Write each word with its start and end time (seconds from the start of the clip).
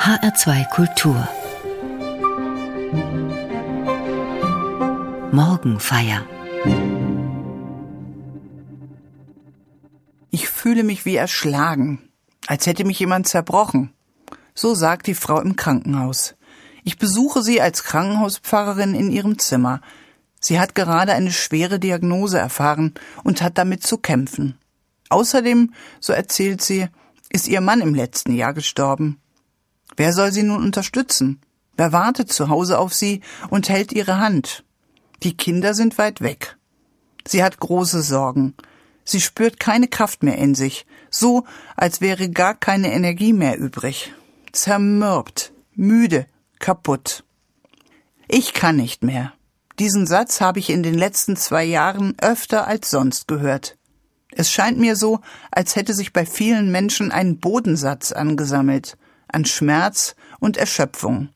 HR2 0.00 0.66
Kultur 0.70 1.28
Morgenfeier 5.30 6.24
Ich 10.30 10.48
fühle 10.48 10.84
mich 10.84 11.04
wie 11.04 11.16
erschlagen, 11.16 12.00
als 12.46 12.66
hätte 12.66 12.86
mich 12.86 12.98
jemand 12.98 13.28
zerbrochen. 13.28 13.92
So 14.54 14.74
sagt 14.74 15.06
die 15.06 15.12
Frau 15.12 15.38
im 15.38 15.56
Krankenhaus. 15.56 16.34
Ich 16.82 16.96
besuche 16.96 17.42
sie 17.42 17.60
als 17.60 17.84
Krankenhauspfarrerin 17.84 18.94
in 18.94 19.10
ihrem 19.10 19.38
Zimmer. 19.38 19.82
Sie 20.40 20.58
hat 20.58 20.74
gerade 20.74 21.12
eine 21.12 21.30
schwere 21.30 21.78
Diagnose 21.78 22.38
erfahren 22.38 22.94
und 23.22 23.42
hat 23.42 23.58
damit 23.58 23.82
zu 23.82 23.98
kämpfen. 23.98 24.56
Außerdem, 25.10 25.74
so 26.00 26.14
erzählt 26.14 26.62
sie, 26.62 26.88
ist 27.28 27.48
ihr 27.48 27.60
Mann 27.60 27.82
im 27.82 27.94
letzten 27.94 28.32
Jahr 28.32 28.54
gestorben. 28.54 29.20
Wer 29.96 30.12
soll 30.12 30.32
sie 30.32 30.42
nun 30.42 30.62
unterstützen? 30.62 31.40
Wer 31.76 31.92
wartet 31.92 32.32
zu 32.32 32.48
Hause 32.48 32.78
auf 32.78 32.92
sie 32.92 33.22
und 33.48 33.68
hält 33.68 33.92
ihre 33.92 34.18
Hand? 34.18 34.64
Die 35.22 35.36
Kinder 35.36 35.74
sind 35.74 35.98
weit 35.98 36.20
weg. 36.20 36.56
Sie 37.26 37.42
hat 37.42 37.60
große 37.60 38.02
Sorgen. 38.02 38.54
Sie 39.04 39.20
spürt 39.20 39.58
keine 39.60 39.88
Kraft 39.88 40.22
mehr 40.22 40.38
in 40.38 40.54
sich, 40.54 40.86
so 41.10 41.44
als 41.76 42.00
wäre 42.00 42.30
gar 42.30 42.54
keine 42.54 42.92
Energie 42.92 43.32
mehr 43.32 43.58
übrig. 43.58 44.12
Zermürbt, 44.52 45.52
müde, 45.74 46.26
kaputt. 46.58 47.24
Ich 48.28 48.54
kann 48.54 48.76
nicht 48.76 49.02
mehr. 49.02 49.32
Diesen 49.78 50.06
Satz 50.06 50.40
habe 50.40 50.58
ich 50.58 50.70
in 50.70 50.82
den 50.82 50.94
letzten 50.94 51.36
zwei 51.36 51.64
Jahren 51.64 52.14
öfter 52.20 52.66
als 52.66 52.90
sonst 52.90 53.26
gehört. 53.26 53.76
Es 54.32 54.50
scheint 54.50 54.78
mir 54.78 54.94
so, 54.96 55.20
als 55.50 55.76
hätte 55.76 55.94
sich 55.94 56.12
bei 56.12 56.26
vielen 56.26 56.70
Menschen 56.70 57.10
ein 57.10 57.38
Bodensatz 57.38 58.12
angesammelt 58.12 58.96
an 59.32 59.44
Schmerz 59.44 60.14
und 60.38 60.56
Erschöpfung. 60.56 61.30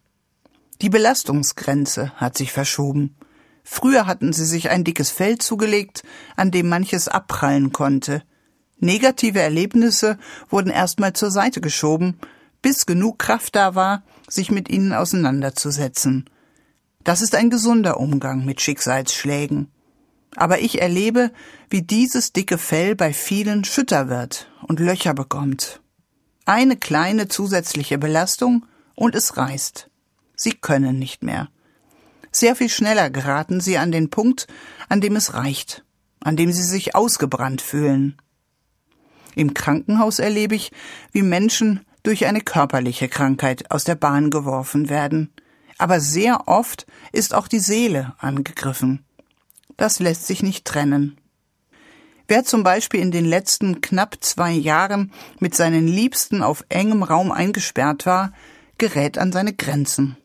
Die 0.83 0.89
Belastungsgrenze 0.89 2.13
hat 2.17 2.37
sich 2.37 2.53
verschoben. 2.53 3.17
Früher 3.63 4.07
hatten 4.07 4.33
sie 4.33 4.45
sich 4.45 4.71
ein 4.71 4.85
dickes 4.85 5.11
Fell 5.11 5.39
zugelegt, 5.39 6.03
an 6.37 6.51
dem 6.51 6.69
manches 6.69 7.09
abprallen 7.09 7.73
konnte. 7.73 8.23
Negative 8.79 9.41
Erlebnisse 9.41 10.19
wurden 10.51 10.71
erstmal 10.71 11.15
zur 11.15 11.31
Seite 11.31 11.61
geschoben, 11.61 12.19
bis 12.61 12.87
genug 12.87 13.19
Kraft 13.19 13.57
da 13.57 13.75
war, 13.75 14.03
sich 14.29 14.51
mit 14.51 14.69
ihnen 14.69 14.93
auseinanderzusetzen. 14.93 16.29
Das 17.05 17.23
ist 17.23 17.35
ein 17.35 17.51
gesunder 17.51 17.99
Umgang 18.01 18.45
mit 18.45 18.61
Schicksalsschlägen. 18.61 19.71
Aber 20.37 20.59
ich 20.61 20.81
erlebe, 20.81 21.31
wie 21.71 21.83
dieses 21.83 22.33
dicke 22.33 22.59
Fell 22.59 22.97
bei 22.97 23.13
vielen 23.13 23.65
schütter 23.65 24.09
wird 24.09 24.51
und 24.67 24.81
Löcher 24.81 25.15
bekommt. 25.15 25.81
Eine 26.47 26.77
kleine 26.77 27.29
zusätzliche 27.29 27.97
Belastung 27.97 28.67
und 28.95 29.15
es 29.15 29.37
reißt. 29.37 29.89
Sie 30.37 30.53
können 30.53 30.99
nicht 30.99 31.23
mehr. 31.23 31.49
Sehr 32.31 32.55
viel 32.57 32.69
schneller 32.69 33.11
geraten 33.11 33.61
sie 33.61 33.79
an 33.79 33.93
den 33.93 34.11
Punkt, 34.11 34.47
an 34.89 35.01
dem 35.01 35.17
es 35.17 35.35
reicht, 35.35 35.85
an 36.21 36.37
dem 36.37 36.53
sie 36.53 36.65
sich 36.65 36.95
ausgebrannt 36.95 37.63
fühlen. 37.63 38.21
Im 39.35 39.55
Krankenhaus 39.55 40.19
erlebe 40.19 40.55
ich, 40.55 40.71
wie 41.13 41.23
Menschen 41.23 41.81
durch 42.03 42.27
eine 42.27 42.41
körperliche 42.41 43.09
Krankheit 43.09 43.71
aus 43.71 43.85
der 43.85 43.95
Bahn 43.95 44.31
geworfen 44.31 44.89
werden. 44.89 45.33
Aber 45.79 45.99
sehr 45.99 46.47
oft 46.47 46.87
ist 47.13 47.35
auch 47.35 47.49
die 47.49 47.59
Seele 47.59 48.15
angegriffen. 48.19 49.05
Das 49.77 49.99
lässt 49.99 50.27
sich 50.27 50.43
nicht 50.43 50.65
trennen. 50.65 51.19
Wer 52.27 52.45
zum 52.45 52.63
Beispiel 52.63 53.01
in 53.01 53.11
den 53.11 53.27
letzten 53.27 53.83
knapp 53.83 54.17
zwei 54.21 54.53
Jahren 54.53 55.13
mit 55.41 55.55
seinen 55.55 55.87
Liebsten 55.87 56.43
auf 56.43 56.65
engem 56.71 57.03
Raum 57.03 57.31
eingesperrt 57.31 58.07
war, 58.07 58.33
gerät 58.79 59.19
an 59.19 59.31
seine 59.31 59.53
Grenzen. 59.53 60.17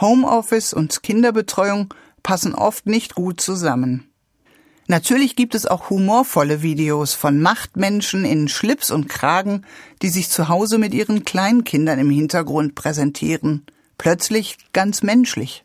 Homeoffice 0.00 0.72
und 0.72 1.02
Kinderbetreuung 1.02 1.92
passen 2.22 2.54
oft 2.54 2.86
nicht 2.86 3.14
gut 3.14 3.40
zusammen. 3.40 4.10
Natürlich 4.86 5.36
gibt 5.36 5.54
es 5.54 5.66
auch 5.66 5.90
humorvolle 5.90 6.62
Videos 6.62 7.12
von 7.12 7.42
Machtmenschen 7.42 8.24
in 8.24 8.48
Schlips 8.48 8.90
und 8.90 9.06
Kragen, 9.06 9.66
die 10.00 10.08
sich 10.08 10.30
zu 10.30 10.48
Hause 10.48 10.78
mit 10.78 10.94
ihren 10.94 11.26
Kleinkindern 11.26 11.98
im 11.98 12.08
Hintergrund 12.08 12.74
präsentieren. 12.74 13.66
Plötzlich 13.98 14.56
ganz 14.72 15.02
menschlich. 15.02 15.62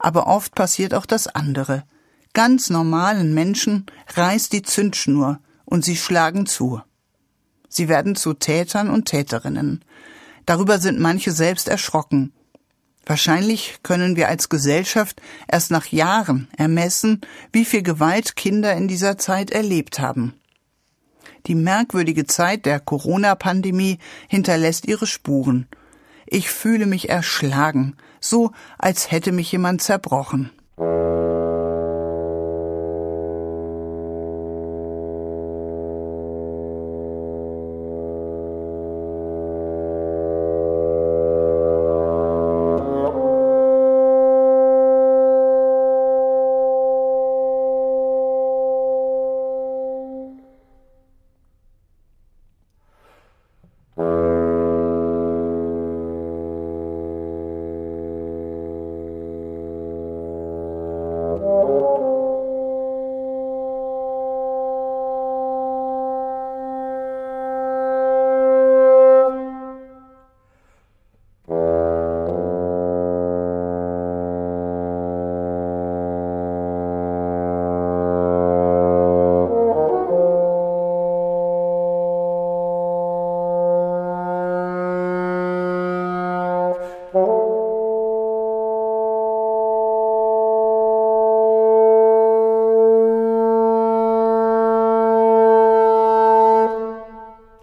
Aber 0.00 0.26
oft 0.26 0.56
passiert 0.56 0.92
auch 0.92 1.06
das 1.06 1.28
andere– 1.28 1.84
Ganz 2.36 2.68
normalen 2.68 3.32
Menschen 3.32 3.86
reißt 4.14 4.52
die 4.52 4.60
Zündschnur 4.60 5.40
und 5.64 5.86
sie 5.86 5.96
schlagen 5.96 6.44
zu. 6.44 6.82
Sie 7.70 7.88
werden 7.88 8.14
zu 8.14 8.34
Tätern 8.34 8.90
und 8.90 9.06
Täterinnen. 9.06 9.82
Darüber 10.44 10.78
sind 10.78 11.00
manche 11.00 11.32
selbst 11.32 11.66
erschrocken. 11.66 12.34
Wahrscheinlich 13.06 13.78
können 13.82 14.16
wir 14.16 14.28
als 14.28 14.50
Gesellschaft 14.50 15.22
erst 15.48 15.70
nach 15.70 15.86
Jahren 15.86 16.46
ermessen, 16.58 17.22
wie 17.52 17.64
viel 17.64 17.82
Gewalt 17.82 18.36
Kinder 18.36 18.74
in 18.74 18.86
dieser 18.86 19.16
Zeit 19.16 19.50
erlebt 19.50 19.98
haben. 19.98 20.34
Die 21.46 21.54
merkwürdige 21.54 22.26
Zeit 22.26 22.66
der 22.66 22.80
Corona-Pandemie 22.80 23.96
hinterlässt 24.28 24.86
ihre 24.86 25.06
Spuren. 25.06 25.68
Ich 26.26 26.50
fühle 26.50 26.84
mich 26.84 27.08
erschlagen, 27.08 27.96
so 28.20 28.50
als 28.76 29.10
hätte 29.10 29.32
mich 29.32 29.50
jemand 29.52 29.80
zerbrochen. 29.80 30.50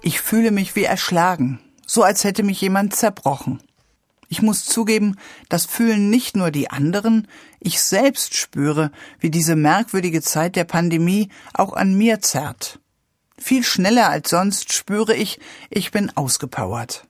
Ich 0.05 0.19
fühle 0.19 0.51
mich 0.51 0.75
wie 0.75 0.83
erschlagen, 0.83 1.59
so 1.85 2.03
als 2.03 2.23
hätte 2.23 2.43
mich 2.43 2.59
jemand 2.59 2.95
zerbrochen. 2.95 3.61
Ich 4.27 4.41
muss 4.41 4.65
zugeben, 4.65 5.15
das 5.47 5.65
fühlen 5.65 6.09
nicht 6.09 6.35
nur 6.35 6.49
die 6.49 6.71
anderen, 6.71 7.27
ich 7.59 7.81
selbst 7.81 8.35
spüre, 8.35 8.91
wie 9.19 9.29
diese 9.29 9.55
merkwürdige 9.55 10.21
Zeit 10.21 10.55
der 10.55 10.63
Pandemie 10.65 11.29
auch 11.53 11.73
an 11.73 11.93
mir 11.93 12.19
zerrt. 12.19 12.79
Viel 13.37 13.63
schneller 13.63 14.09
als 14.09 14.29
sonst 14.31 14.73
spüre 14.73 15.15
ich, 15.15 15.39
ich 15.69 15.91
bin 15.91 16.11
ausgepowert. 16.15 17.07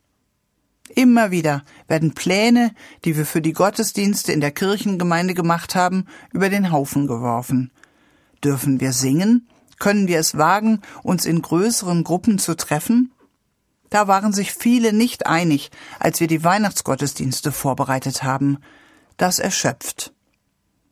Immer 0.95 1.31
wieder 1.31 1.63
werden 1.87 2.13
Pläne, 2.13 2.71
die 3.03 3.17
wir 3.17 3.25
für 3.25 3.41
die 3.41 3.53
Gottesdienste 3.53 4.31
in 4.31 4.41
der 4.41 4.51
Kirchengemeinde 4.51 5.33
gemacht 5.33 5.73
haben, 5.75 6.05
über 6.31 6.49
den 6.49 6.71
Haufen 6.71 7.07
geworfen. 7.07 7.71
Dürfen 8.43 8.79
wir 8.79 8.93
singen? 8.93 9.47
Können 9.79 10.07
wir 10.07 10.19
es 10.19 10.37
wagen, 10.37 10.81
uns 11.01 11.25
in 11.25 11.41
größeren 11.41 12.03
Gruppen 12.03 12.37
zu 12.37 12.55
treffen? 12.55 13.11
Da 13.89 14.07
waren 14.07 14.33
sich 14.33 14.53
viele 14.53 14.93
nicht 14.93 15.25
einig, 15.25 15.71
als 15.99 16.19
wir 16.19 16.27
die 16.27 16.43
Weihnachtsgottesdienste 16.43 17.51
vorbereitet 17.51 18.23
haben. 18.23 18.59
Das 19.17 19.39
erschöpft. 19.39 20.13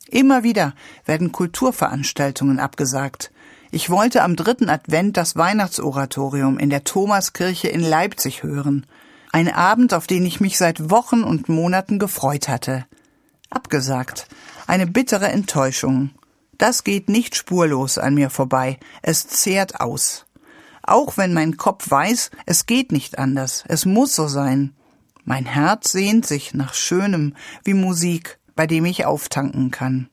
Immer 0.08 0.44
wieder 0.44 0.74
werden 1.06 1.32
Kulturveranstaltungen 1.32 2.60
abgesagt. 2.60 3.32
Ich 3.70 3.90
wollte 3.90 4.24
am 4.24 4.36
dritten 4.36 4.70
Advent 4.70 5.16
das 5.16 5.36
Weihnachtsoratorium 5.36 6.58
in 6.58 6.70
der 6.70 6.84
Thomaskirche 6.84 7.70
in 7.70 7.82
Leipzig 7.82 8.44
hören. 8.44 8.86
Ein 9.32 9.50
Abend, 9.50 9.94
auf 9.94 10.08
den 10.08 10.26
ich 10.26 10.42
mich 10.42 10.58
seit 10.58 10.90
Wochen 10.90 11.24
und 11.24 11.48
Monaten 11.48 12.00
gefreut 12.00 12.50
hatte. 12.50 12.86
Abgesagt. 13.50 14.28
Eine 14.68 14.88
bittere 14.88 15.30
Enttäuschung. 15.30 16.12
Das 16.58 16.84
geht 16.84 17.10
nicht 17.10 17.36
spurlos 17.36 17.98
an 17.98 18.14
mir 18.14 18.30
vorbei. 18.30 18.78
Es 19.02 19.28
zehrt 19.28 19.80
aus. 19.80 20.26
Auch 20.84 21.18
wenn 21.18 21.34
mein 21.34 21.58
Kopf 21.58 21.90
weiß, 21.90 22.32
es 22.46 22.66
geht 22.66 22.92
nicht 22.92 23.20
anders. 23.20 23.64
Es 23.68 23.86
muss 23.86 24.16
so 24.16 24.28
sein. 24.28 24.74
Mein 25.24 25.46
Herz 25.46 25.92
sehnt 25.92 26.26
sich 26.26 26.54
nach 26.54 26.74
Schönem 26.74 27.36
wie 27.64 27.74
Musik, 27.74 28.40
bei 28.56 28.68
dem 28.68 28.86
ich 28.86 29.06
auftanken 29.06 29.72
kann. 29.72 30.10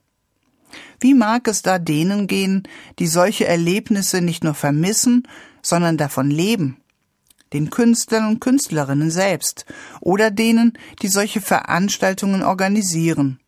Wie 1.01 1.15
mag 1.15 1.49
es 1.49 1.63
da 1.63 1.79
denen 1.79 2.27
gehen, 2.27 2.69
die 2.99 3.07
solche 3.07 3.47
Erlebnisse 3.47 4.21
nicht 4.21 4.45
nur 4.45 4.55
vermissen, 4.55 5.27
sondern 5.63 5.97
davon 5.97 6.31
leben? 6.31 6.77
Den 7.53 7.71
Künstlern 7.71 8.29
und 8.29 8.41
Künstlerinnen 8.41 9.11
selbst 9.11 9.65
oder 10.01 10.31
denen, 10.31 10.75
die 11.03 11.09
solche 11.09 11.41
Veranstaltungen 11.41 12.43
organisieren. 12.43 13.41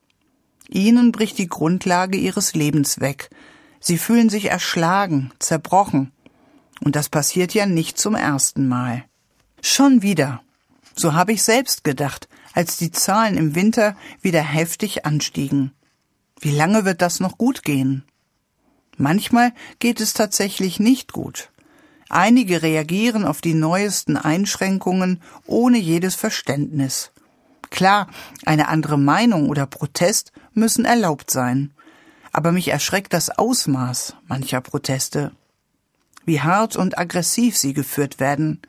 Ihnen 0.68 1.12
bricht 1.12 1.38
die 1.38 1.48
Grundlage 1.48 2.16
ihres 2.16 2.54
Lebens 2.54 3.00
weg. 3.00 3.30
Sie 3.80 3.98
fühlen 3.98 4.30
sich 4.30 4.46
erschlagen, 4.46 5.32
zerbrochen. 5.38 6.12
Und 6.82 6.96
das 6.96 7.08
passiert 7.08 7.52
ja 7.54 7.66
nicht 7.66 7.98
zum 7.98 8.14
ersten 8.14 8.68
Mal. 8.68 9.04
Schon 9.62 10.02
wieder. 10.02 10.42
So 10.94 11.14
habe 11.14 11.32
ich 11.32 11.42
selbst 11.42 11.84
gedacht, 11.84 12.28
als 12.54 12.78
die 12.78 12.90
Zahlen 12.90 13.36
im 13.36 13.54
Winter 13.54 13.96
wieder 14.22 14.42
heftig 14.42 15.04
anstiegen. 15.04 15.72
Wie 16.40 16.50
lange 16.50 16.84
wird 16.84 17.02
das 17.02 17.20
noch 17.20 17.36
gut 17.36 17.64
gehen? 17.64 18.04
Manchmal 18.96 19.52
geht 19.78 20.00
es 20.00 20.14
tatsächlich 20.14 20.80
nicht 20.80 21.12
gut. 21.12 21.50
Einige 22.10 22.62
reagieren 22.62 23.24
auf 23.24 23.40
die 23.40 23.54
neuesten 23.54 24.16
Einschränkungen 24.16 25.22
ohne 25.46 25.78
jedes 25.78 26.16
Verständnis. 26.16 27.12
Klar, 27.70 28.08
eine 28.44 28.66
andere 28.66 28.98
Meinung 28.98 29.48
oder 29.48 29.64
Protest 29.64 30.32
müssen 30.52 30.84
erlaubt 30.84 31.30
sein. 31.30 31.72
Aber 32.32 32.50
mich 32.50 32.66
erschreckt 32.66 33.12
das 33.12 33.30
Ausmaß 33.30 34.16
mancher 34.26 34.60
Proteste. 34.60 35.30
Wie 36.24 36.40
hart 36.40 36.74
und 36.74 36.98
aggressiv 36.98 37.56
sie 37.56 37.74
geführt 37.74 38.18
werden, 38.18 38.60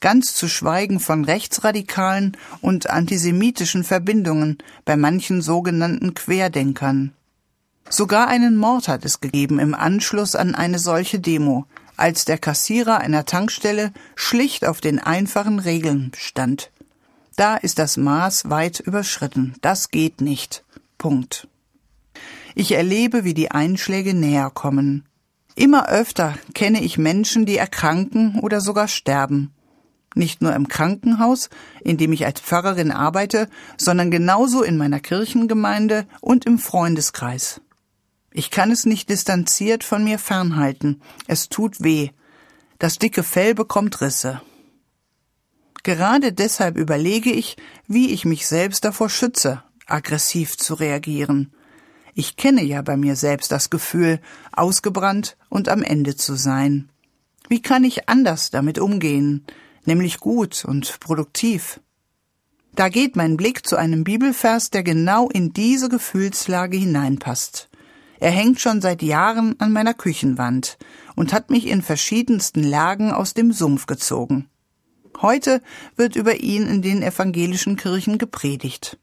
ganz 0.00 0.36
zu 0.36 0.48
schweigen 0.48 1.00
von 1.00 1.24
rechtsradikalen 1.24 2.36
und 2.60 2.90
antisemitischen 2.90 3.82
Verbindungen 3.82 4.58
bei 4.84 4.96
manchen 4.96 5.42
sogenannten 5.42 6.14
Querdenkern. 6.14 7.12
Sogar 7.90 8.28
einen 8.28 8.56
Mord 8.56 8.86
hat 8.86 9.04
es 9.04 9.20
gegeben 9.20 9.58
im 9.58 9.74
Anschluss 9.74 10.36
an 10.36 10.54
eine 10.54 10.78
solche 10.78 11.18
Demo, 11.18 11.66
als 11.96 12.24
der 12.24 12.38
Kassierer 12.38 12.98
einer 12.98 13.24
Tankstelle 13.24 13.92
schlicht 14.14 14.64
auf 14.64 14.80
den 14.80 14.98
einfachen 14.98 15.58
Regeln 15.58 16.10
bestand. 16.10 16.70
Da 17.36 17.56
ist 17.56 17.78
das 17.78 17.96
Maß 17.96 18.50
weit 18.50 18.80
überschritten. 18.80 19.54
Das 19.60 19.90
geht 19.90 20.20
nicht. 20.20 20.64
Punkt. 20.98 21.48
Ich 22.54 22.72
erlebe, 22.72 23.24
wie 23.24 23.34
die 23.34 23.50
Einschläge 23.50 24.14
näher 24.14 24.50
kommen. 24.50 25.04
Immer 25.56 25.88
öfter 25.88 26.34
kenne 26.54 26.82
ich 26.82 26.98
Menschen, 26.98 27.46
die 27.46 27.56
erkranken 27.56 28.38
oder 28.40 28.60
sogar 28.60 28.88
sterben 28.88 29.54
nicht 30.14 30.42
nur 30.42 30.54
im 30.54 30.68
Krankenhaus, 30.68 31.50
in 31.82 31.96
dem 31.96 32.12
ich 32.12 32.24
als 32.24 32.40
Pfarrerin 32.40 32.90
arbeite, 32.90 33.48
sondern 33.76 34.10
genauso 34.10 34.62
in 34.62 34.76
meiner 34.76 35.00
Kirchengemeinde 35.00 36.06
und 36.20 36.44
im 36.46 36.58
Freundeskreis. 36.58 37.60
Ich 38.34 38.50
kann 38.50 38.70
es 38.70 38.84
nicht 38.84 39.08
distanziert 39.08 39.82
von 39.82 40.04
mir 40.04 40.18
fernhalten. 40.18 41.00
Es 41.26 41.48
tut 41.48 41.82
weh. 41.82 42.10
Das 42.78 42.98
dicke 42.98 43.22
Fell 43.22 43.54
bekommt 43.54 44.02
Risse. 44.02 44.42
Gerade 45.82 46.34
deshalb 46.34 46.76
überlege 46.76 47.32
ich, 47.32 47.56
wie 47.86 48.10
ich 48.10 48.26
mich 48.26 48.46
selbst 48.46 48.84
davor 48.84 49.08
schütze, 49.08 49.62
aggressiv 49.86 50.58
zu 50.58 50.74
reagieren. 50.74 51.54
Ich 52.12 52.36
kenne 52.36 52.62
ja 52.62 52.82
bei 52.82 52.98
mir 52.98 53.16
selbst 53.16 53.50
das 53.52 53.70
Gefühl, 53.70 54.20
ausgebrannt 54.52 55.38
und 55.48 55.70
am 55.70 55.82
Ende 55.82 56.14
zu 56.14 56.34
sein. 56.34 56.90
Wie 57.48 57.62
kann 57.62 57.84
ich 57.84 58.10
anders 58.10 58.50
damit 58.50 58.78
umgehen? 58.78 59.46
nämlich 59.86 60.18
gut 60.18 60.64
und 60.64 61.00
produktiv. 61.00 61.80
Da 62.74 62.88
geht 62.88 63.16
mein 63.16 63.36
Blick 63.36 63.66
zu 63.66 63.76
einem 63.76 64.04
Bibelvers, 64.04 64.70
der 64.70 64.82
genau 64.82 65.28
in 65.28 65.52
diese 65.52 65.88
Gefühlslage 65.88 66.76
hineinpasst. 66.76 67.68
Er 68.24 68.30
hängt 68.30 68.58
schon 68.58 68.80
seit 68.80 69.02
Jahren 69.02 69.54
an 69.60 69.70
meiner 69.70 69.92
Küchenwand 69.92 70.78
und 71.14 71.34
hat 71.34 71.50
mich 71.50 71.66
in 71.66 71.82
verschiedensten 71.82 72.62
Lagen 72.62 73.12
aus 73.12 73.34
dem 73.34 73.52
Sumpf 73.52 73.84
gezogen. 73.84 74.48
Heute 75.20 75.60
wird 75.96 76.16
über 76.16 76.36
ihn 76.36 76.66
in 76.66 76.80
den 76.80 77.02
evangelischen 77.02 77.76
Kirchen 77.76 78.16
gepredigt. 78.16 78.96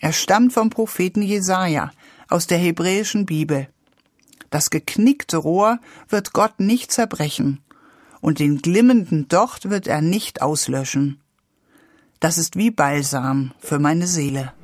Er 0.00 0.14
stammt 0.14 0.54
vom 0.54 0.70
Propheten 0.70 1.20
Jesaja 1.20 1.90
aus 2.30 2.46
der 2.46 2.56
hebräischen 2.56 3.26
Bibel. 3.26 3.68
Das 4.48 4.70
geknickte 4.70 5.36
Rohr 5.36 5.78
wird 6.08 6.32
Gott 6.32 6.58
nicht 6.58 6.90
zerbrechen, 6.90 7.60
und 8.22 8.38
den 8.38 8.62
glimmenden 8.62 9.28
Docht 9.28 9.68
wird 9.68 9.86
er 9.86 10.00
nicht 10.00 10.40
auslöschen. 10.40 11.20
Das 12.18 12.38
ist 12.38 12.56
wie 12.56 12.70
Balsam 12.70 13.52
für 13.58 13.78
meine 13.78 14.06
Seele. 14.06 14.54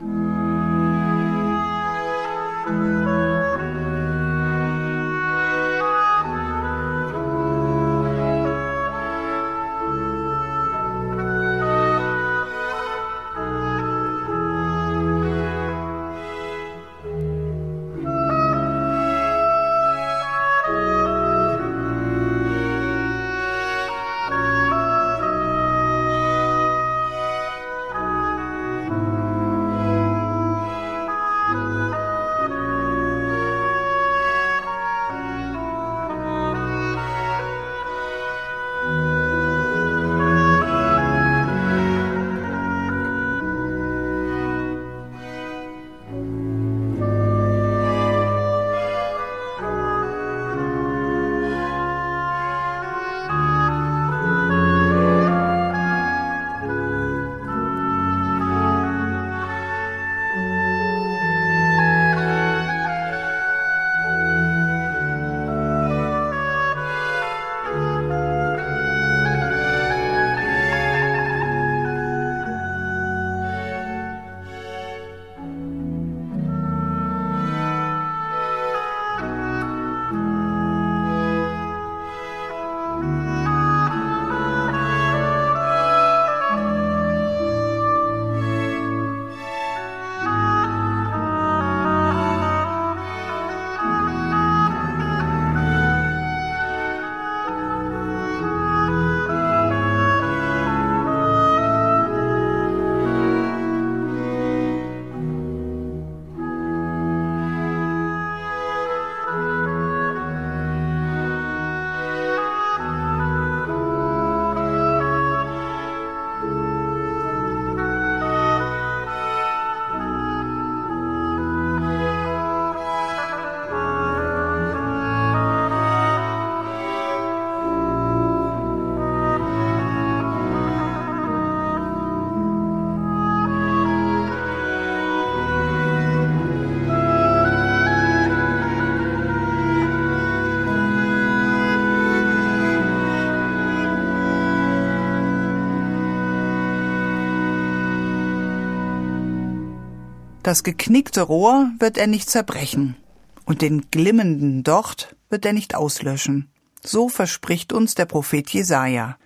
Das 150.51 150.65
geknickte 150.65 151.23
Rohr 151.23 151.71
wird 151.79 151.97
er 151.97 152.09
nicht 152.09 152.29
zerbrechen, 152.29 152.97
und 153.45 153.63
den 153.63 153.89
glimmenden 153.93 154.65
Docht 154.65 155.15
wird 155.29 155.47
er 155.47 155.53
nicht 155.53 155.77
auslöschen. 155.77 156.51
So 156.83 157.09
verspricht 157.09 157.73
uns 157.73 157.95
der 157.95 158.07
Prophet 158.07 158.51
Jesaja. 158.51 159.17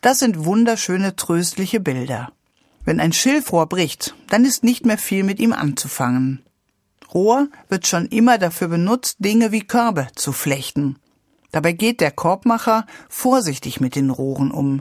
Das 0.00 0.20
sind 0.20 0.46
wunderschöne, 0.46 1.14
tröstliche 1.14 1.78
Bilder. 1.78 2.32
Wenn 2.86 3.00
ein 3.00 3.12
Schilfrohr 3.12 3.66
bricht, 3.66 4.14
dann 4.30 4.46
ist 4.46 4.64
nicht 4.64 4.86
mehr 4.86 4.96
viel 4.96 5.24
mit 5.24 5.40
ihm 5.40 5.52
anzufangen. 5.52 6.42
Rohr 7.12 7.48
wird 7.68 7.86
schon 7.86 8.06
immer 8.06 8.38
dafür 8.38 8.68
benutzt, 8.68 9.16
Dinge 9.18 9.52
wie 9.52 9.66
Körbe 9.66 10.08
zu 10.14 10.32
flechten. 10.32 10.96
Dabei 11.50 11.72
geht 11.72 12.00
der 12.00 12.12
Korbmacher 12.12 12.86
vorsichtig 13.10 13.82
mit 13.82 13.94
den 13.94 14.08
Rohren 14.08 14.50
um. 14.50 14.80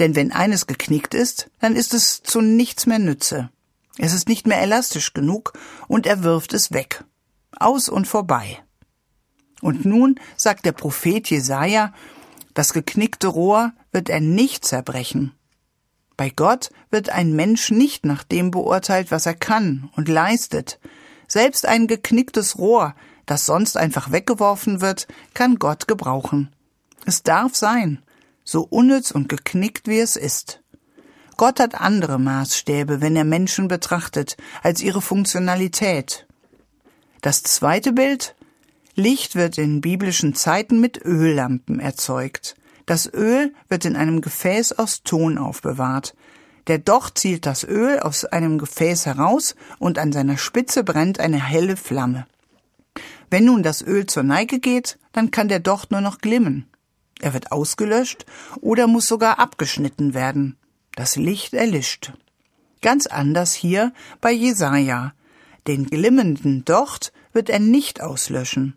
Denn 0.00 0.16
wenn 0.16 0.32
eines 0.32 0.66
geknickt 0.66 1.14
ist, 1.14 1.52
dann 1.60 1.76
ist 1.76 1.94
es 1.94 2.24
zu 2.24 2.40
nichts 2.40 2.86
mehr 2.86 2.98
Nütze. 2.98 3.50
Es 3.98 4.12
ist 4.12 4.28
nicht 4.28 4.46
mehr 4.46 4.60
elastisch 4.60 5.12
genug 5.12 5.52
und 5.88 6.06
er 6.06 6.22
wirft 6.24 6.52
es 6.52 6.72
weg. 6.72 7.04
Aus 7.56 7.88
und 7.88 8.06
vorbei. 8.08 8.58
Und 9.60 9.84
nun 9.84 10.20
sagt 10.36 10.64
der 10.64 10.72
Prophet 10.72 11.30
Jesaja, 11.30 11.92
das 12.54 12.72
geknickte 12.72 13.28
Rohr 13.28 13.72
wird 13.92 14.08
er 14.08 14.20
nicht 14.20 14.64
zerbrechen. 14.64 15.32
Bei 16.16 16.30
Gott 16.30 16.70
wird 16.90 17.10
ein 17.10 17.34
Mensch 17.34 17.70
nicht 17.70 18.04
nach 18.04 18.22
dem 18.22 18.50
beurteilt, 18.50 19.10
was 19.10 19.26
er 19.26 19.34
kann 19.34 19.90
und 19.96 20.08
leistet. 20.08 20.78
Selbst 21.26 21.66
ein 21.66 21.86
geknicktes 21.86 22.58
Rohr, 22.58 22.94
das 23.26 23.46
sonst 23.46 23.76
einfach 23.76 24.12
weggeworfen 24.12 24.80
wird, 24.80 25.08
kann 25.32 25.58
Gott 25.58 25.88
gebrauchen. 25.88 26.54
Es 27.06 27.22
darf 27.22 27.56
sein, 27.56 28.02
so 28.44 28.62
unnütz 28.62 29.10
und 29.10 29.28
geknickt 29.28 29.88
wie 29.88 29.98
es 29.98 30.16
ist. 30.16 30.60
Gott 31.36 31.60
hat 31.60 31.80
andere 31.80 32.18
Maßstäbe, 32.18 33.00
wenn 33.00 33.16
er 33.16 33.24
Menschen 33.24 33.68
betrachtet, 33.68 34.36
als 34.62 34.82
ihre 34.82 35.00
Funktionalität. 35.00 36.26
Das 37.20 37.42
zweite 37.42 37.92
Bild 37.92 38.34
Licht 38.96 39.34
wird 39.34 39.58
in 39.58 39.80
biblischen 39.80 40.34
Zeiten 40.34 40.80
mit 40.80 41.04
Öllampen 41.04 41.80
erzeugt. 41.80 42.54
Das 42.86 43.12
Öl 43.12 43.52
wird 43.68 43.84
in 43.84 43.96
einem 43.96 44.20
Gefäß 44.20 44.78
aus 44.78 45.02
Ton 45.02 45.36
aufbewahrt. 45.36 46.14
Der 46.68 46.78
Docht 46.78 47.18
zielt 47.18 47.44
das 47.44 47.64
Öl 47.64 47.98
aus 47.98 48.24
einem 48.24 48.58
Gefäß 48.58 49.06
heraus 49.06 49.56
und 49.78 49.98
an 49.98 50.12
seiner 50.12 50.38
Spitze 50.38 50.84
brennt 50.84 51.18
eine 51.18 51.42
helle 51.42 51.76
Flamme. 51.76 52.26
Wenn 53.30 53.46
nun 53.46 53.64
das 53.64 53.82
Öl 53.82 54.06
zur 54.06 54.22
Neige 54.22 54.60
geht, 54.60 54.98
dann 55.12 55.32
kann 55.32 55.48
der 55.48 55.60
Docht 55.60 55.90
nur 55.90 56.00
noch 56.00 56.18
glimmen. 56.18 56.68
Er 57.20 57.34
wird 57.34 57.50
ausgelöscht 57.50 58.26
oder 58.60 58.86
muss 58.86 59.08
sogar 59.08 59.40
abgeschnitten 59.40 60.14
werden. 60.14 60.56
Das 60.96 61.16
Licht 61.16 61.54
erlischt. 61.54 62.12
Ganz 62.80 63.06
anders 63.06 63.52
hier 63.54 63.92
bei 64.20 64.30
Jesaja. 64.30 65.12
Den 65.66 65.86
glimmenden 65.86 66.64
Docht 66.64 67.12
wird 67.32 67.48
er 67.48 67.58
nicht 67.58 68.00
auslöschen. 68.00 68.76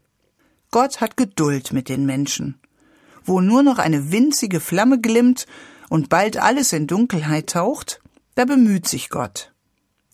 Gott 0.72 1.02
hat 1.02 1.18
Geduld 1.18 1.74
mit 1.74 1.90
den 1.90 2.06
Menschen. 2.06 2.60
Wo 3.24 3.42
nur 3.42 3.62
noch 3.62 3.78
eine 3.78 4.12
winzige 4.12 4.60
Flamme 4.60 5.00
glimmt 5.00 5.46
und 5.90 6.10
bald 6.10 6.38
alles 6.38 6.74
in 6.74 6.88
Dunkelheit 6.88 7.50
taucht, 7.52 8.02
da 8.36 8.46
bemüht 8.46 8.88
sich 8.88 9.10
Gott. 9.10 9.54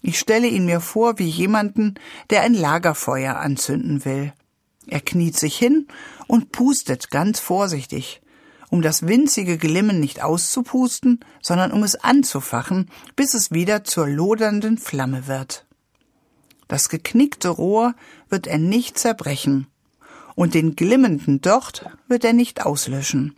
Ich 0.02 0.20
stelle 0.20 0.48
ihn 0.48 0.66
mir 0.66 0.82
vor 0.82 1.20
wie 1.20 1.28
jemanden, 1.28 1.96
der 2.30 2.42
ein 2.42 2.54
Lagerfeuer 2.54 3.38
anzünden 3.38 4.04
will. 4.04 4.34
Er 4.88 5.00
kniet 5.00 5.38
sich 5.38 5.58
hin 5.58 5.88
und 6.28 6.52
pustet 6.52 7.10
ganz 7.10 7.40
vorsichtig, 7.40 8.22
um 8.74 8.82
das 8.82 9.06
winzige 9.06 9.60
Glimmen 9.60 10.00
nicht 10.00 10.24
auszupusten, 10.24 11.20
sondern 11.44 11.72
um 11.72 11.84
es 11.84 11.94
anzufachen, 11.94 12.90
bis 13.16 13.36
es 13.36 13.52
wieder 13.52 13.84
zur 13.84 14.08
lodernden 14.08 14.80
Flamme 14.80 15.28
wird. 15.28 15.68
Das 16.68 16.90
geknickte 16.90 17.50
Rohr 17.50 17.94
wird 18.30 18.48
er 18.48 18.58
nicht 18.58 18.98
zerbrechen, 18.98 19.68
und 20.34 20.56
den 20.56 20.76
glimmenden 20.76 21.40
Docht 21.40 21.86
wird 22.08 22.26
er 22.26 22.34
nicht 22.34 22.66
auslöschen. 22.66 23.36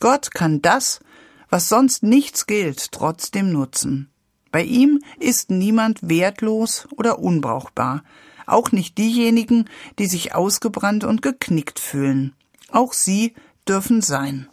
Gott 0.00 0.32
kann 0.32 0.60
das, 0.60 1.00
was 1.48 1.70
sonst 1.70 2.02
nichts 2.02 2.44
gilt, 2.44 2.92
trotzdem 2.92 3.50
nutzen. 3.50 4.10
Bei 4.52 4.62
ihm 4.62 5.00
ist 5.18 5.48
niemand 5.48 6.10
wertlos 6.10 6.86
oder 6.94 7.20
unbrauchbar, 7.20 8.04
auch 8.44 8.70
nicht 8.70 8.98
diejenigen, 8.98 9.64
die 9.98 10.08
sich 10.08 10.34
ausgebrannt 10.34 11.04
und 11.04 11.22
geknickt 11.22 11.80
fühlen. 11.80 12.34
Auch 12.70 12.92
sie 12.92 13.32
dürfen 13.66 14.02
sein. 14.02 14.46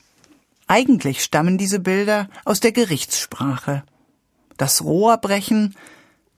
Eigentlich 0.68 1.24
stammen 1.24 1.58
diese 1.58 1.80
Bilder 1.80 2.30
aus 2.44 2.60
der 2.60 2.72
Gerichtssprache. 2.72 3.84
Das 4.58 4.84
Rohr 4.84 5.18
brechen, 5.18 5.76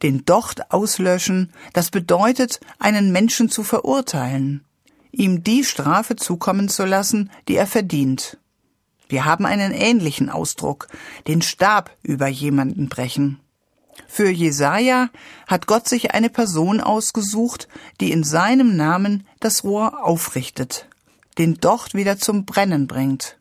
den 0.03 0.25
Docht 0.25 0.72
auslöschen, 0.72 1.53
das 1.74 1.91
bedeutet, 1.91 2.60
einen 2.79 3.12
Menschen 3.12 3.50
zu 3.50 3.63
verurteilen, 3.63 4.63
ihm 5.12 5.43
die 5.43 5.63
Strafe 5.63 6.15
zukommen 6.15 6.69
zu 6.69 6.86
lassen, 6.86 7.31
die 7.48 7.55
er 7.55 7.67
verdient. 7.67 8.38
Wir 9.10 9.25
haben 9.25 9.46
einen 9.46 9.72
ähnlichen 9.72 10.29
Ausdruck, 10.29 10.88
den 11.27 11.41
Stab 11.41 11.96
über 12.03 12.27
jemanden 12.27 12.89
brechen. 12.89 13.39
Für 14.07 14.29
Jesaja 14.29 15.10
hat 15.48 15.65
Gott 15.65 15.88
sich 15.88 16.13
eine 16.13 16.29
Person 16.29 16.81
ausgesucht, 16.81 17.67
die 18.00 18.12
in 18.12 18.24
seinem 18.24 18.75
Namen 18.75 19.25
das 19.39 19.63
Rohr 19.63 20.05
aufrichtet, 20.05 20.88
den 21.38 21.55
Docht 21.55 21.93
wieder 21.93 22.17
zum 22.17 22.46
Brennen 22.46 22.88
bringt. 22.88 23.38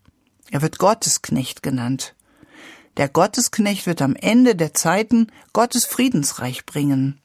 Er 0.50 0.62
wird 0.62 0.78
Gottesknecht 0.78 1.62
genannt. 1.62 2.14
Der 2.96 3.08
Gottesknecht 3.08 3.86
wird 3.86 4.00
am 4.00 4.16
Ende 4.16 4.54
der 4.54 4.72
Zeiten 4.72 5.26
Gottes 5.52 5.84
Friedensreich 5.84 6.64
bringen. 6.64 7.20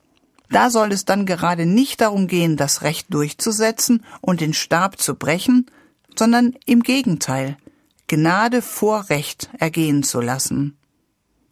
Da 0.50 0.70
soll 0.70 0.92
es 0.92 1.06
dann 1.06 1.26
gerade 1.26 1.66
nicht 1.66 2.02
darum 2.02 2.28
gehen, 2.28 2.58
das 2.58 2.82
Recht 2.82 3.14
durchzusetzen 3.14 4.04
und 4.20 4.42
den 4.42 4.54
Stab 4.54 5.00
zu 5.00 5.16
brechen, 5.16 5.68
sondern 6.18 6.56
im 6.66 6.84
Gegenteil, 6.84 7.58
Gnade 8.08 8.62
vor 8.62 9.10
Recht 9.10 9.50
ergehen 9.58 10.04
zu 10.04 10.20
lassen. 10.20 10.78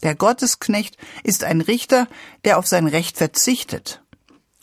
Der 0.03 0.15
Gottesknecht 0.15 0.97
ist 1.23 1.45
ein 1.45 1.61
Richter, 1.61 2.07
der 2.43 2.57
auf 2.57 2.67
sein 2.67 2.87
Recht 2.87 3.17
verzichtet. 3.17 4.01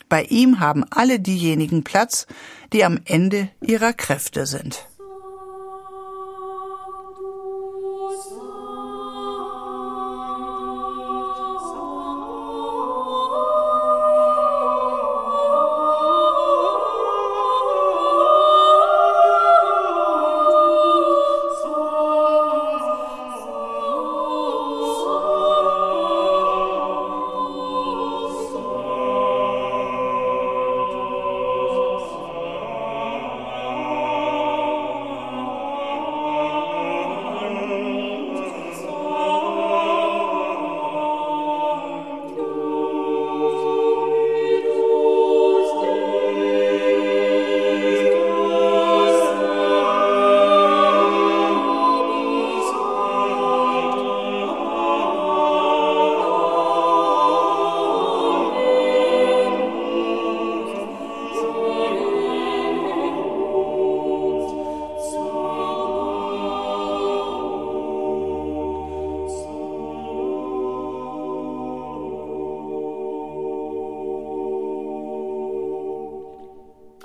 Bei 0.07 0.23
ihm 0.23 0.59
haben 0.59 0.83
alle 0.91 1.19
diejenigen 1.19 1.83
Platz, 1.83 2.27
die 2.73 2.85
am 2.85 2.99
Ende 3.05 3.49
ihrer 3.61 3.93
Kräfte 3.93 4.45
sind. 4.45 4.86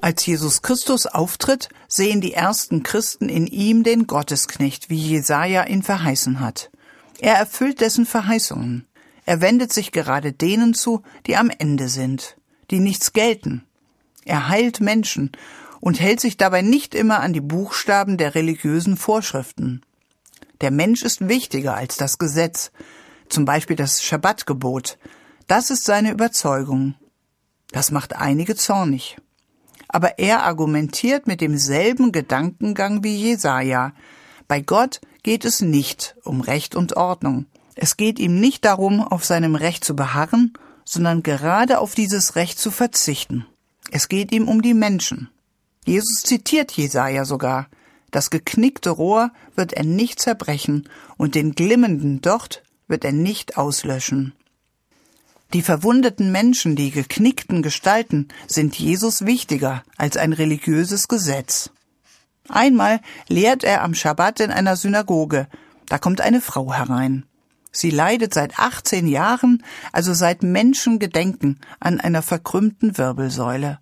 Als 0.03 0.27
Jesus 0.27 0.63
Christus 0.63 1.07
auftritt, 1.07 1.69
sehen 1.87 2.21
die 2.21 2.33
ersten 2.33 2.83
Christen 2.83 3.29
in 3.29 3.47
ihm 3.47 3.85
den 3.85 4.09
Gottesknecht, 4.09 4.91
wie 4.91 4.99
Jesaja 4.99 5.65
ihn 5.65 5.85
verheißen 5.85 6.41
hat. 6.41 6.73
Er 7.21 7.37
erfüllt 7.37 7.81
dessen 7.81 8.05
Verheißungen. 8.05 8.89
Er 9.27 9.41
wendet 9.41 9.73
sich 9.73 9.93
gerade 9.93 10.33
denen 10.33 10.75
zu, 10.75 11.03
die 11.29 11.37
am 11.37 11.51
Ende 11.57 11.89
sind, 11.89 12.37
die 12.73 12.81
nichts 12.81 13.13
gelten. 13.13 13.65
Er 14.25 14.49
heilt 14.49 14.81
Menschen 14.81 15.31
und 15.79 16.01
hält 16.01 16.19
sich 16.19 16.37
dabei 16.37 16.63
nicht 16.63 16.97
immer 16.97 17.21
an 17.21 17.33
die 17.33 17.41
Buchstaben 17.41 18.17
der 18.17 18.35
religiösen 18.35 18.97
Vorschriften. 18.97 19.83
Der 20.63 20.73
Mensch 20.73 21.03
ist 21.03 21.29
wichtiger 21.29 21.77
als 21.77 21.97
das 21.97 22.19
Gesetz, 22.19 22.73
zum 23.29 23.45
Beispiel 23.45 23.77
das 23.77 24.03
Schabbatgebot. 24.03 24.99
Das 25.47 25.71
ist 25.71 25.85
seine 25.85 26.11
Überzeugung. 26.11 26.97
Das 27.71 27.93
macht 27.93 28.17
einige 28.17 28.57
zornig. 28.57 29.17
Aber 29.93 30.19
er 30.19 30.43
argumentiert 30.43 31.27
mit 31.27 31.41
demselben 31.41 32.11
Gedankengang 32.11 33.05
wie 33.05 33.15
Jesaja. 33.15 33.93
Bei 34.49 34.61
Gott 34.61 35.01
geht 35.23 35.45
es 35.45 35.61
nicht 35.61 36.17
um 36.25 36.41
Recht 36.41 36.75
und 36.75 36.97
Ordnung. 36.97 37.47
Es 37.75 37.97
geht 37.97 38.19
ihm 38.19 38.41
nicht 38.41 38.65
darum, 38.65 39.01
auf 39.01 39.25
seinem 39.25 39.55
Recht 39.55 39.85
zu 39.85 39.95
beharren, 39.95 40.55
sondern 40.85 41.23
gerade 41.23 41.79
auf 41.79 41.95
dieses 41.95 42.37
Recht 42.37 42.59
zu 42.59 42.71
verzichten. 42.71 43.47
Es 43.91 44.09
geht 44.09 44.33
ihm 44.33 44.49
um 44.49 44.63
die 44.63 44.75
Menschen. 44.75 45.29
Jesus 45.85 46.23
zitiert 46.23 46.73
Jesaja 46.73 47.25
sogar. 47.25 47.69
Das 48.11 48.31
geknickte 48.31 48.91
Rohr 48.91 49.31
wird 49.57 49.73
er 49.73 49.85
nicht 49.85 50.21
zerbrechen 50.21 50.89
und 51.17 51.35
den 51.35 51.55
glimmenden 51.55 52.21
Docht 52.21 52.63
wird 52.89 53.05
er 53.05 53.13
nicht 53.13 53.57
auslöschen. 53.57 54.35
Die 55.53 55.63
verwundeten 55.63 56.33
Menschen, 56.33 56.77
die 56.77 56.91
geknickten 56.91 57.63
Gestalten, 57.63 58.29
sind 58.47 58.79
Jesus 58.79 59.27
wichtiger 59.27 59.83
als 59.99 60.17
ein 60.17 60.33
religiöses 60.33 61.09
Gesetz. 61.09 61.71
Einmal 62.49 63.01
lehrt 63.29 63.63
er 63.63 63.83
am 63.83 63.95
Schabbat 63.95 64.41
in 64.41 64.51
einer 64.51 64.77
Synagoge. 64.77 65.49
Da 65.87 65.99
kommt 65.99 66.23
eine 66.23 66.41
Frau 66.41 66.73
herein. 66.73 67.27
Sie 67.71 67.91
leidet 67.91 68.33
seit 68.33 68.59
18 68.59 69.07
Jahren, 69.07 69.63
also 69.93 70.15
seit 70.15 70.43
Menschengedenken, 70.43 71.61
an 71.81 72.01
einer 72.01 72.23
verkrümmten 72.23 72.97
Wirbelsäule. 72.97 73.79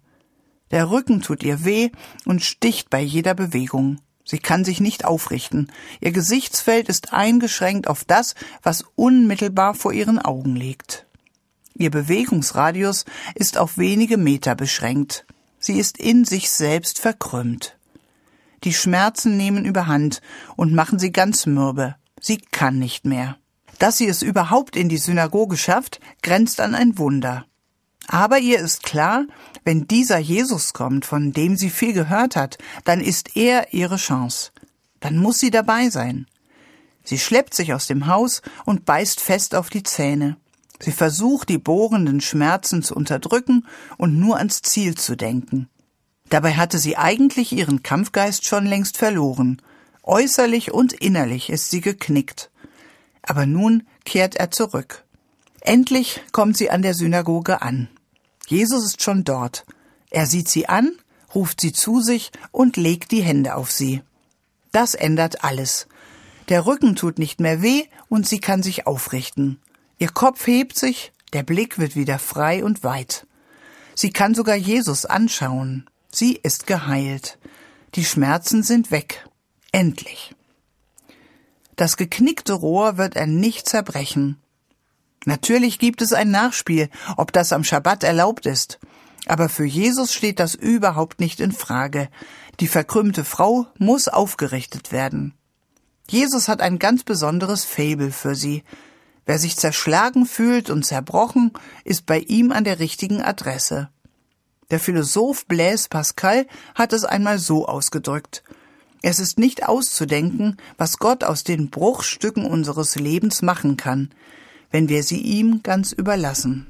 Der 0.73 0.91
Rücken 0.91 1.23
tut 1.23 1.43
ihr 1.43 1.65
weh 1.65 1.91
und 2.25 2.43
sticht 2.43 2.91
bei 2.91 3.01
jeder 3.01 3.35
Bewegung. 3.35 3.99
Sie 4.25 4.39
kann 4.39 4.65
sich 4.65 4.81
nicht 4.81 5.05
aufrichten. 5.05 5.73
Ihr 6.01 6.13
Gesichtsfeld 6.13 6.89
ist 6.89 7.13
eingeschränkt 7.13 7.89
auf 7.89 8.05
das, 8.05 8.35
was 8.63 8.85
unmittelbar 8.95 9.75
vor 9.75 9.93
ihren 9.93 10.19
Augen 10.21 10.55
liegt. 10.55 11.07
Ihr 11.75 11.91
Bewegungsradius 11.91 13.05
ist 13.35 13.59
auf 13.59 13.79
wenige 13.79 14.17
Meter 14.17 14.55
beschränkt. 14.55 15.25
Sie 15.59 15.79
ist 15.79 15.99
in 15.99 16.25
sich 16.25 16.51
selbst 16.51 16.99
verkrümmt. 16.99 17.77
Die 18.65 18.75
Schmerzen 18.75 19.37
nehmen 19.37 19.65
überhand 19.65 20.21
und 20.57 20.75
machen 20.75 20.99
sie 20.99 21.13
ganz 21.13 21.47
mürbe. 21.47 21.97
Sie 22.21 22.39
kann 22.39 22.79
nicht 22.79 23.05
mehr. 23.07 23.37
Dass 23.79 23.97
sie 23.97 24.07
es 24.07 24.23
überhaupt 24.23 24.77
in 24.77 24.89
die 24.89 24.99
Synagoge 24.99 25.57
schafft, 25.57 26.01
grenzt 26.23 26.61
an 26.61 26.75
ein 26.75 26.99
Wunder. 26.99 27.47
Aber 28.07 28.39
ihr 28.39 28.59
ist 28.59 28.83
klar, 28.83 29.25
wenn 29.65 29.87
dieser 29.87 30.19
Jesus 30.19 30.73
kommt, 30.73 31.07
von 31.07 31.33
dem 31.33 31.57
sie 31.57 31.71
viel 31.71 31.93
gehört 31.93 32.37
hat, 32.37 32.59
dann 32.85 33.01
ist 33.01 33.37
er 33.37 33.73
ihre 33.73 33.97
Chance. 33.97 34.51
Dann 35.01 35.17
muss 35.17 35.39
sie 35.39 35.51
dabei 35.51 35.89
sein. 35.89 36.27
Sie 37.05 37.19
schleppt 37.19 37.55
sich 37.55 37.73
aus 37.73 37.87
dem 37.87 38.07
Haus 38.07 38.43
und 38.67 38.85
beißt 38.85 39.21
fest 39.21 39.55
auf 39.55 39.71
die 39.71 39.83
Zähne. 39.83 40.37
Sie 40.83 40.93
versucht, 40.93 41.49
die 41.51 41.59
bohrenden 41.59 42.21
Schmerzen 42.21 42.83
zu 42.83 42.95
unterdrücken 42.95 43.67
und 43.99 44.19
nur 44.19 44.39
ans 44.39 44.63
Ziel 44.63 44.97
zu 44.97 45.17
denken. 45.17 45.69
Dabei 46.31 46.55
hatte 46.55 46.79
sie 46.79 46.97
eigentlich 46.97 47.53
ihren 47.53 47.83
Kampfgeist 47.83 48.47
schon 48.47 48.65
längst 48.65 48.97
verloren. 48.97 49.61
Äußerlich 50.03 50.73
und 50.73 50.93
innerlich 50.93 51.51
ist 51.51 51.71
sie 51.71 51.81
geknickt. 51.81 52.51
Aber 53.23 53.47
nun 53.47 53.87
kehrt 54.05 54.37
er 54.37 54.51
zurück. 54.51 55.05
Endlich 55.61 56.23
kommt 56.33 56.57
sie 56.57 56.71
an 56.71 56.83
der 56.83 56.95
Synagoge 56.95 57.61
an. 57.61 57.89
Jesus 58.47 58.85
ist 58.85 59.03
schon 59.03 59.25
dort. 59.25 59.67
Er 60.11 60.27
sieht 60.27 60.49
sie 60.49 60.69
an, 60.69 60.93
ruft 61.35 61.61
sie 61.61 61.73
zu 61.73 62.01
sich 62.01 62.33
und 62.51 62.77
legt 62.77 63.13
die 63.13 63.23
Hände 63.23 63.55
auf 63.55 63.71
sie. 63.71 64.03
Das 64.73 64.95
ändert 64.95 65.45
alles. 65.45 65.89
Der 66.49 66.65
Rücken 66.65 66.97
tut 66.97 67.19
nicht 67.19 67.41
mehr 67.41 67.61
weh 67.61 67.85
und 68.09 68.27
sie 68.27 68.41
kann 68.41 68.63
sich 68.63 68.87
aufrichten. 68.87 69.61
Ihr 70.01 70.09
Kopf 70.09 70.47
hebt 70.47 70.79
sich, 70.79 71.13
der 71.35 71.43
Blick 71.43 71.79
wird 71.79 71.95
wieder 71.95 72.19
frei 72.19 72.65
und 72.65 72.83
weit. 72.85 73.27
Sie 73.95 74.11
kann 74.11 74.35
sogar 74.35 74.57
Jesus 74.57 75.05
anschauen. 75.05 75.89
Sie 76.11 76.41
ist 76.43 76.67
geheilt. 76.67 77.39
Die 77.95 78.07
Schmerzen 78.07 78.63
sind 78.63 78.91
weg. 78.91 79.29
Endlich. 79.73 80.35
Das 81.77 81.99
geknickte 81.99 82.55
Rohr 82.55 82.97
wird 82.97 83.15
er 83.15 83.27
nicht 83.27 83.69
zerbrechen. 83.69 84.39
Natürlich 85.27 85.79
gibt 85.79 86.01
es 86.01 86.15
ein 86.15 86.31
Nachspiel, 86.31 86.89
ob 87.19 87.31
das 87.31 87.53
am 87.53 87.63
Schabbat 87.63 88.03
erlaubt 88.03 88.47
ist. 88.47 88.79
Aber 89.27 89.51
für 89.51 89.67
Jesus 89.67 90.15
steht 90.15 90.41
das 90.41 90.55
überhaupt 90.55 91.21
nicht 91.21 91.41
in 91.41 91.53
Frage. 91.53 92.09
Die 92.59 92.69
verkrümmte 92.69 93.23
Frau 93.25 93.67
muss 93.77 94.09
aufgerichtet 94.09 94.93
werden. 94.93 95.35
Jesus 96.09 96.49
hat 96.49 96.63
ein 96.63 96.79
ganz 96.79 97.05
besonderes 97.05 97.67
Fabel 97.67 98.13
für 98.13 98.35
sie. 98.35 98.65
Wer 99.31 99.39
sich 99.39 99.57
zerschlagen 99.57 100.27
fühlt 100.27 100.71
und 100.71 100.85
zerbrochen, 100.85 101.53
ist 101.85 102.05
bei 102.05 102.19
ihm 102.19 102.51
an 102.51 102.65
der 102.65 102.81
richtigen 102.81 103.23
Adresse. 103.23 103.89
Der 104.73 104.81
Philosoph 104.81 105.47
Blaise 105.47 105.89
Pascal 105.89 106.49
hat 106.75 106.93
es 106.93 107.05
einmal 107.05 107.39
so 107.39 107.69
ausgedrückt. 107.69 108.43
Es 109.03 109.21
ist 109.21 109.39
nicht 109.39 109.69
auszudenken, 109.69 110.57
was 110.79 110.99
Gott 110.99 111.23
aus 111.23 111.45
den 111.45 111.71
Bruchstücken 111.71 112.45
unseres 112.45 112.97
Lebens 112.97 113.41
machen 113.41 113.77
kann, 113.77 114.11
wenn 114.73 114.89
wir 114.89 115.05
sie 115.05 115.21
ihm 115.21 115.63
ganz 115.63 115.93
überlassen. 115.93 116.67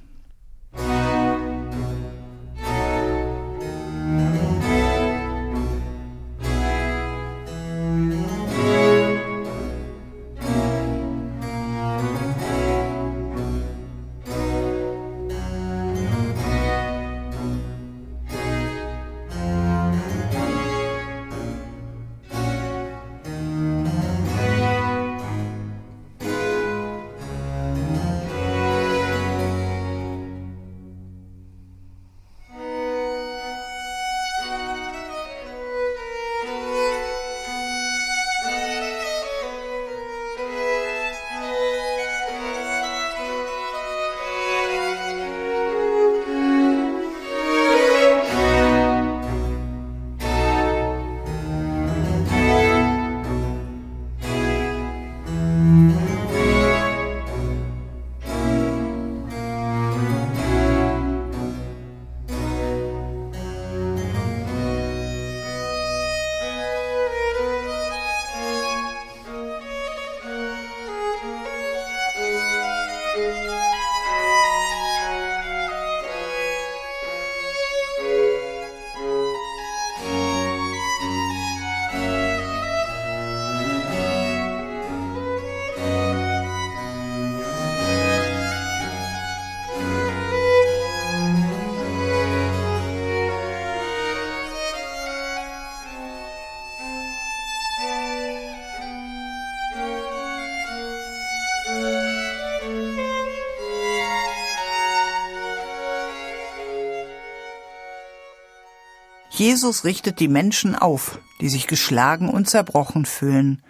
Jesus 109.41 109.85
richtet 109.85 110.21
die 110.21 110.29
Menschen 110.29 110.75
auf, 110.75 111.19
die 111.41 111.49
sich 111.49 111.67
geschlagen 111.67 112.29
und 112.29 112.51
zerbrochen 112.51 113.07
fühlen. 113.07 113.63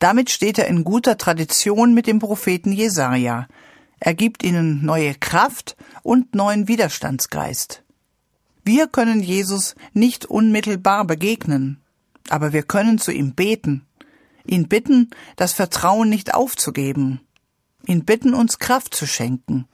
Damit 0.00 0.28
steht 0.28 0.58
er 0.58 0.66
in 0.66 0.82
guter 0.82 1.16
Tradition 1.16 1.94
mit 1.94 2.08
dem 2.08 2.18
Propheten 2.18 2.72
Jesaja. 2.72 3.46
Er 4.00 4.14
gibt 4.14 4.42
ihnen 4.42 4.84
neue 4.84 5.14
Kraft 5.14 5.76
und 6.02 6.34
neuen 6.34 6.66
Widerstandsgeist. 6.66 7.84
Wir 8.64 8.88
können 8.88 9.22
Jesus 9.22 9.76
nicht 9.92 10.26
unmittelbar 10.26 11.04
begegnen, 11.04 11.80
aber 12.28 12.52
wir 12.52 12.64
können 12.64 12.98
zu 12.98 13.12
ihm 13.12 13.36
beten, 13.36 13.86
ihn 14.44 14.66
bitten, 14.66 15.10
das 15.36 15.52
Vertrauen 15.52 16.08
nicht 16.08 16.34
aufzugeben, 16.34 17.20
ihn 17.86 18.04
bitten, 18.04 18.34
uns 18.34 18.58
Kraft 18.58 18.96
zu 18.96 19.06
schenken, 19.06 19.68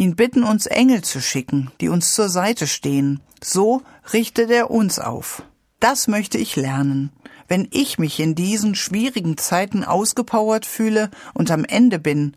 ihn 0.00 0.16
bitten, 0.16 0.44
uns 0.44 0.66
Engel 0.66 1.02
zu 1.02 1.20
schicken, 1.20 1.70
die 1.80 1.90
uns 1.90 2.14
zur 2.14 2.30
Seite 2.30 2.66
stehen. 2.66 3.20
So 3.42 3.82
richtet 4.12 4.50
er 4.50 4.70
uns 4.70 4.98
auf. 4.98 5.42
Das 5.78 6.08
möchte 6.08 6.38
ich 6.38 6.56
lernen. 6.56 7.12
Wenn 7.48 7.68
ich 7.70 7.98
mich 7.98 8.18
in 8.18 8.34
diesen 8.34 8.74
schwierigen 8.74 9.36
Zeiten 9.36 9.84
ausgepowert 9.84 10.64
fühle 10.64 11.10
und 11.34 11.50
am 11.50 11.64
Ende 11.64 11.98
bin, 11.98 12.34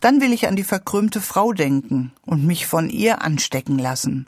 dann 0.00 0.20
will 0.20 0.32
ich 0.32 0.48
an 0.48 0.56
die 0.56 0.64
verkrümmte 0.64 1.20
Frau 1.20 1.52
denken 1.52 2.12
und 2.24 2.46
mich 2.46 2.66
von 2.66 2.88
ihr 2.88 3.22
anstecken 3.22 3.78
lassen. 3.78 4.26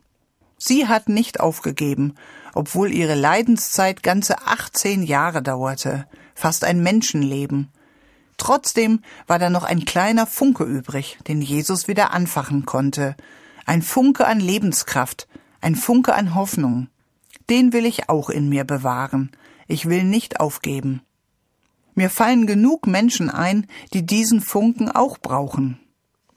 Sie 0.58 0.86
hat 0.86 1.08
nicht 1.08 1.40
aufgegeben, 1.40 2.14
obwohl 2.54 2.92
ihre 2.92 3.14
Leidenszeit 3.14 4.02
ganze 4.02 4.46
18 4.46 5.02
Jahre 5.02 5.42
dauerte, 5.42 6.06
fast 6.34 6.64
ein 6.64 6.82
Menschenleben. 6.82 7.70
Trotzdem 8.36 9.00
war 9.26 9.38
da 9.38 9.50
noch 9.50 9.64
ein 9.64 9.84
kleiner 9.84 10.26
Funke 10.26 10.64
übrig, 10.64 11.18
den 11.28 11.40
Jesus 11.40 11.88
wieder 11.88 12.12
anfachen 12.12 12.66
konnte. 12.66 13.16
Ein 13.64 13.82
Funke 13.82 14.26
an 14.26 14.40
Lebenskraft, 14.40 15.28
ein 15.60 15.76
Funke 15.76 16.14
an 16.14 16.34
Hoffnung. 16.34 16.88
Den 17.48 17.72
will 17.72 17.86
ich 17.86 18.08
auch 18.08 18.30
in 18.30 18.48
mir 18.48 18.64
bewahren. 18.64 19.30
Ich 19.66 19.88
will 19.88 20.04
nicht 20.04 20.40
aufgeben. 20.40 21.02
Mir 21.94 22.10
fallen 22.10 22.46
genug 22.46 22.86
Menschen 22.86 23.30
ein, 23.30 23.66
die 23.92 24.04
diesen 24.04 24.40
Funken 24.40 24.90
auch 24.90 25.18
brauchen. 25.18 25.78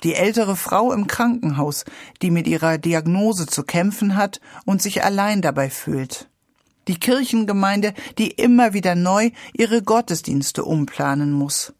Die 0.04 0.14
ältere 0.14 0.56
Frau 0.56 0.94
im 0.94 1.08
Krankenhaus, 1.08 1.84
die 2.22 2.30
mit 2.30 2.48
ihrer 2.48 2.78
Diagnose 2.78 3.48
zu 3.48 3.64
kämpfen 3.64 4.16
hat 4.16 4.40
und 4.66 4.82
sich 4.82 5.04
allein 5.04 5.42
dabei 5.42 5.72
fühlt. 5.72 6.30
Die 6.88 7.00
Kirchengemeinde, 7.00 7.94
die 8.20 8.30
immer 8.30 8.74
wieder 8.74 8.94
neu 8.94 9.32
ihre 9.54 9.82
Gottesdienste 9.82 10.64
umplanen 10.64 11.32
muss 11.32 11.74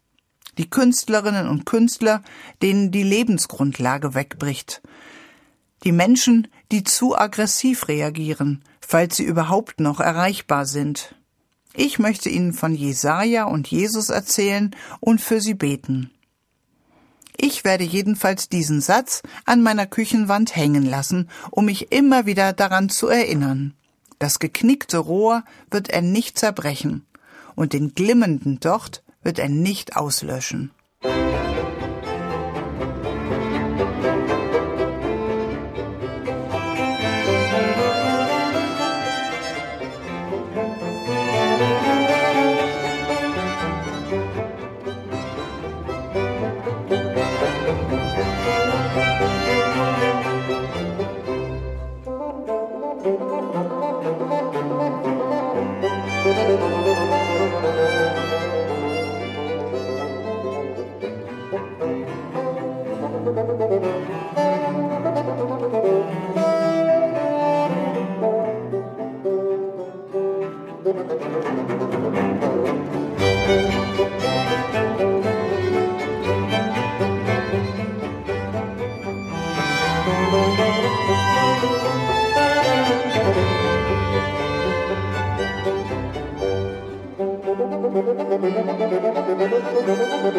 die 0.58 0.68
Künstlerinnen 0.68 1.48
und 1.48 1.64
Künstler, 1.66 2.22
denen 2.62 2.90
die 2.90 3.02
Lebensgrundlage 3.02 4.14
wegbricht, 4.14 4.82
die 5.84 5.92
Menschen, 5.92 6.48
die 6.72 6.84
zu 6.84 7.16
aggressiv 7.16 7.88
reagieren, 7.88 8.62
falls 8.80 9.16
sie 9.16 9.24
überhaupt 9.24 9.80
noch 9.80 10.00
erreichbar 10.00 10.66
sind. 10.66 11.14
Ich 11.74 12.00
möchte 12.00 12.28
Ihnen 12.28 12.52
von 12.52 12.74
Jesaja 12.74 13.44
und 13.44 13.68
Jesus 13.68 14.08
erzählen 14.08 14.74
und 14.98 15.20
für 15.20 15.40
Sie 15.40 15.54
beten. 15.54 16.10
Ich 17.36 17.62
werde 17.62 17.84
jedenfalls 17.84 18.48
diesen 18.48 18.80
Satz 18.80 19.22
an 19.44 19.62
meiner 19.62 19.86
Küchenwand 19.86 20.56
hängen 20.56 20.84
lassen, 20.84 21.28
um 21.52 21.66
mich 21.66 21.92
immer 21.92 22.26
wieder 22.26 22.52
daran 22.52 22.88
zu 22.88 23.06
erinnern. 23.06 23.74
Das 24.18 24.40
geknickte 24.40 24.98
Rohr 24.98 25.44
wird 25.70 25.88
er 25.88 26.02
nicht 26.02 26.36
zerbrechen, 26.36 27.06
und 27.54 27.72
den 27.72 27.94
glimmenden 27.94 28.58
Docht 28.58 29.04
wird 29.22 29.38
er 29.38 29.48
nicht 29.48 29.96
auslöschen. 29.96 30.70